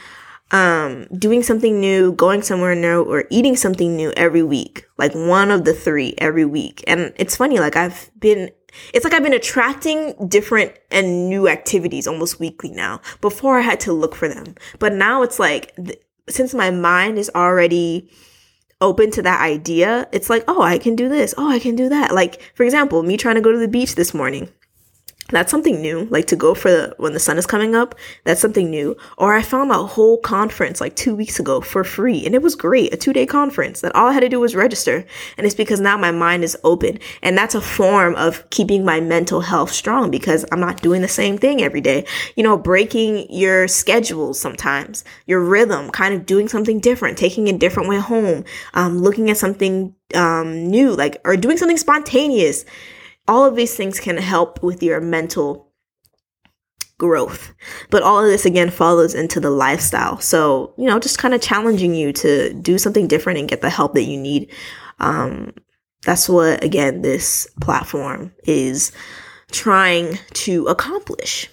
[0.50, 4.86] um, doing something new, going somewhere new, or eating something new every week.
[4.96, 6.82] Like one of the three every week.
[6.86, 8.50] And it's funny, like I've been
[8.92, 13.00] it's like I've been attracting different and new activities almost weekly now.
[13.20, 14.54] Before I had to look for them.
[14.78, 18.10] But now it's like, th- since my mind is already
[18.80, 21.34] open to that idea, it's like, oh, I can do this.
[21.36, 22.14] Oh, I can do that.
[22.14, 24.48] Like, for example, me trying to go to the beach this morning
[25.30, 28.40] that's something new like to go for the, when the sun is coming up that's
[28.40, 28.96] something new.
[29.16, 32.54] Or i found a whole conference like two weeks ago for free and it was
[32.54, 35.04] great a two day conference that all i had to do was register.
[35.36, 39.00] And it's because now my mind is open and that's a form of keeping my
[39.00, 42.06] mental health strong because i'm not doing the same thing every day.
[42.36, 47.56] You know breaking your schedule sometimes your rhythm kind of doing something different taking a
[47.56, 52.64] different way home um, looking at something um, new like or doing something spontaneous
[53.28, 55.68] all of these things can help with your mental
[56.98, 57.52] growth.
[57.90, 60.18] But all of this again follows into the lifestyle.
[60.18, 63.70] So, you know, just kind of challenging you to do something different and get the
[63.70, 64.52] help that you need.
[64.98, 65.52] Um,
[66.04, 68.90] that's what, again, this platform is
[69.52, 71.48] trying to accomplish.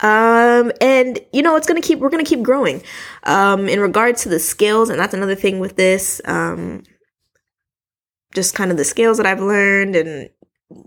[0.00, 2.82] Um, and you know, it's gonna keep, we're gonna keep growing.
[3.24, 6.82] Um, in regards to the skills, and that's another thing with this, um,
[8.34, 10.28] just kind of the skills that I've learned and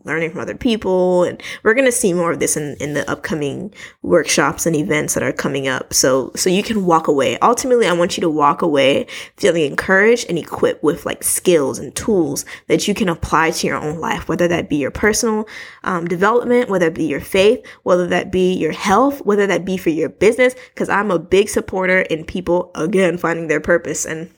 [0.03, 3.09] learning from other people and we're going to see more of this in, in the
[3.09, 5.93] upcoming workshops and events that are coming up.
[5.93, 7.37] So so you can walk away.
[7.39, 9.07] Ultimately i want you to walk away
[9.37, 13.77] feeling encouraged and equipped with like skills and tools that you can apply to your
[13.77, 15.47] own life whether that be your personal
[15.83, 19.77] um, development whether it be your faith whether that be your health whether that be
[19.77, 24.05] for your business because i'm a big supporter in people again finding their purpose.
[24.05, 24.29] And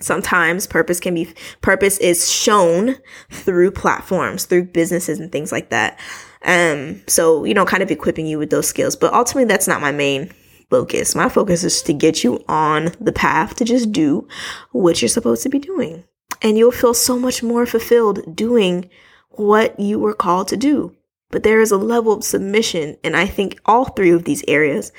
[0.00, 1.28] sometimes purpose can be
[1.60, 2.96] purpose is shown
[3.30, 5.98] through platforms through businesses and things like that.
[6.42, 8.96] Um so you know kind of equipping you with those skills.
[8.96, 10.32] But ultimately that's not my main
[10.70, 11.14] focus.
[11.14, 14.28] My focus is to get you on the path to just do
[14.72, 16.04] what you're supposed to be doing.
[16.42, 18.88] And you'll feel so much more fulfilled doing
[19.30, 20.94] what you were called to do.
[21.30, 24.92] But there is a level of submission and i think all three of these areas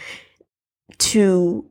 [0.98, 1.69] to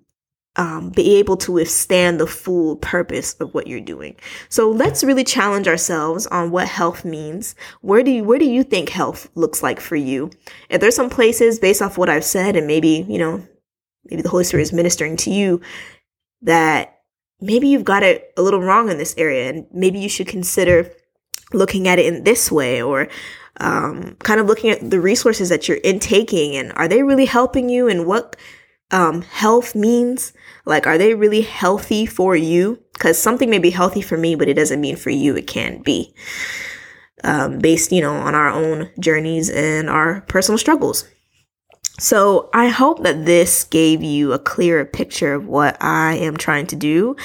[0.59, 4.17] um, be able to withstand the full purpose of what you're doing.
[4.49, 7.55] So let's really challenge ourselves on what health means.
[7.81, 10.31] Where do you, where do you think health looks like for you?
[10.69, 13.47] If there's some places based off what I've said and maybe, you know,
[14.05, 15.61] maybe the Holy Spirit is ministering to you
[16.43, 17.03] that
[17.41, 20.91] maybe you've got it a little wrong in this area and maybe you should consider
[21.53, 23.09] looking at it in this way or
[23.61, 27.69] um, kind of looking at the resources that you're intaking and are they really helping
[27.69, 28.35] you and what
[28.91, 30.33] um, health means.
[30.65, 32.83] Like, are they really healthy for you?
[32.93, 35.85] Because something may be healthy for me, but it doesn't mean for you it can't
[35.85, 36.15] be.
[37.25, 41.09] Um, based, you know, on our own journeys and our personal struggles.
[41.99, 46.69] So I hope that this gave you a clearer picture of what I am trying
[46.69, 47.17] to do.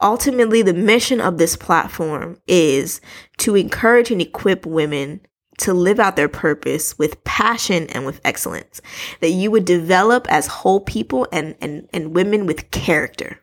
[0.00, 3.02] Ultimately, the mission of this platform is
[3.38, 5.20] to encourage and equip women
[5.58, 8.80] to live out their purpose with passion and with excellence,
[9.20, 13.38] that you would develop as whole people and, and, and women with character.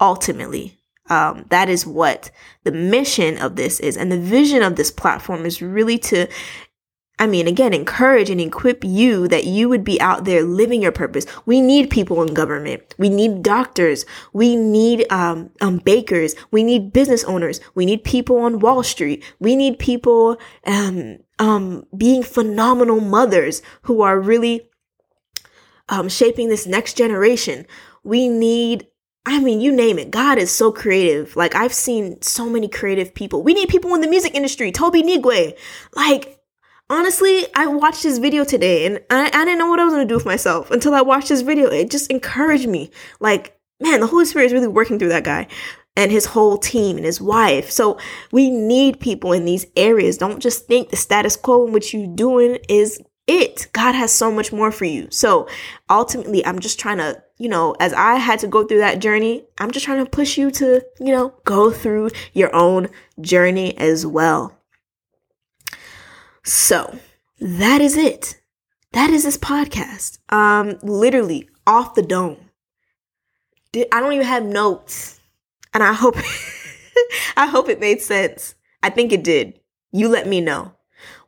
[0.00, 0.78] Ultimately,
[1.10, 2.30] um, that is what
[2.64, 3.96] the mission of this is.
[3.96, 6.26] And the vision of this platform is really to
[7.20, 10.90] I mean, again, encourage and equip you that you would be out there living your
[10.90, 11.26] purpose.
[11.44, 12.94] We need people in government.
[12.96, 14.06] We need doctors.
[14.32, 16.34] We need um, um, bakers.
[16.50, 17.60] We need business owners.
[17.74, 19.22] We need people on Wall Street.
[19.38, 24.70] We need people um, um, being phenomenal mothers who are really
[25.90, 27.66] um, shaping this next generation.
[28.02, 28.86] We need
[29.26, 30.10] I mean, you name it.
[30.10, 31.36] God is so creative.
[31.36, 33.42] Like I've seen so many creative people.
[33.42, 34.72] We need people in the music industry.
[34.72, 35.58] Tobe Nwigwe.
[35.94, 36.39] Like
[36.90, 40.04] honestly, I watched this video today and I, I didn't know what I was to
[40.04, 41.68] do with myself until I watched this video.
[41.68, 42.90] It just encouraged me.
[43.20, 45.46] Like, man, the Holy Spirit is really working through that guy
[45.96, 47.70] and his whole team and his wife.
[47.70, 47.98] So
[48.32, 50.18] we need people in these areas.
[50.18, 53.68] Don't just think the status quo in which you're doing is it.
[53.72, 55.08] God has so much more for you.
[55.10, 55.48] So
[55.88, 59.44] ultimately, I'm just trying to, you know, as I had to go through that journey,
[59.58, 62.88] I'm just trying to push you to, you know, go through your own
[63.20, 64.59] journey as well.
[66.50, 66.98] So
[67.38, 68.40] that is it.
[68.90, 70.18] That is this podcast.
[70.32, 72.38] Um, literally off the dome.
[73.72, 75.20] I don't even have notes,
[75.72, 76.16] and I hope
[77.36, 78.56] I hope it made sense.
[78.82, 79.60] I think it did.
[79.92, 80.72] You let me know.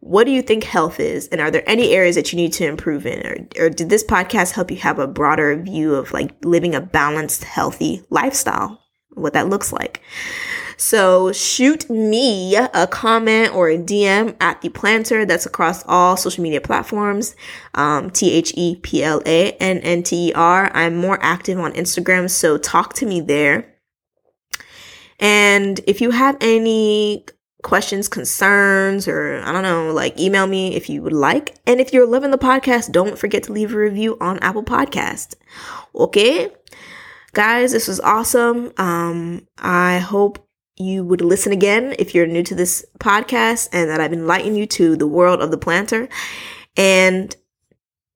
[0.00, 1.28] What do you think health is?
[1.28, 3.24] And are there any areas that you need to improve in?
[3.24, 6.80] Or, or did this podcast help you have a broader view of like living a
[6.80, 8.82] balanced, healthy lifestyle?
[9.10, 10.02] What that looks like.
[10.82, 15.26] So shoot me a comment or a DM at the Plannter.
[15.26, 17.36] That's across all social media platforms.
[17.72, 20.72] Um, T H E P L A N N T E R.
[20.74, 23.76] I'm more active on Instagram, so talk to me there.
[25.20, 27.26] And if you have any
[27.62, 31.54] questions, concerns, or I don't know, like email me if you would like.
[31.64, 35.36] And if you're loving the podcast, don't forget to leave a review on Apple Podcast.
[35.94, 36.50] Okay?
[37.34, 38.72] Guys, this was awesome.
[38.78, 40.44] Um, I hope
[40.76, 44.66] you would listen again if you're new to this podcast and that I've enlightened you
[44.66, 46.08] to the world of the Plannter.
[46.76, 47.34] And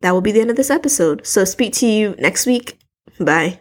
[0.01, 1.27] that will be the end of this episode.
[1.27, 2.79] So speak to you next week.
[3.19, 3.61] Bye.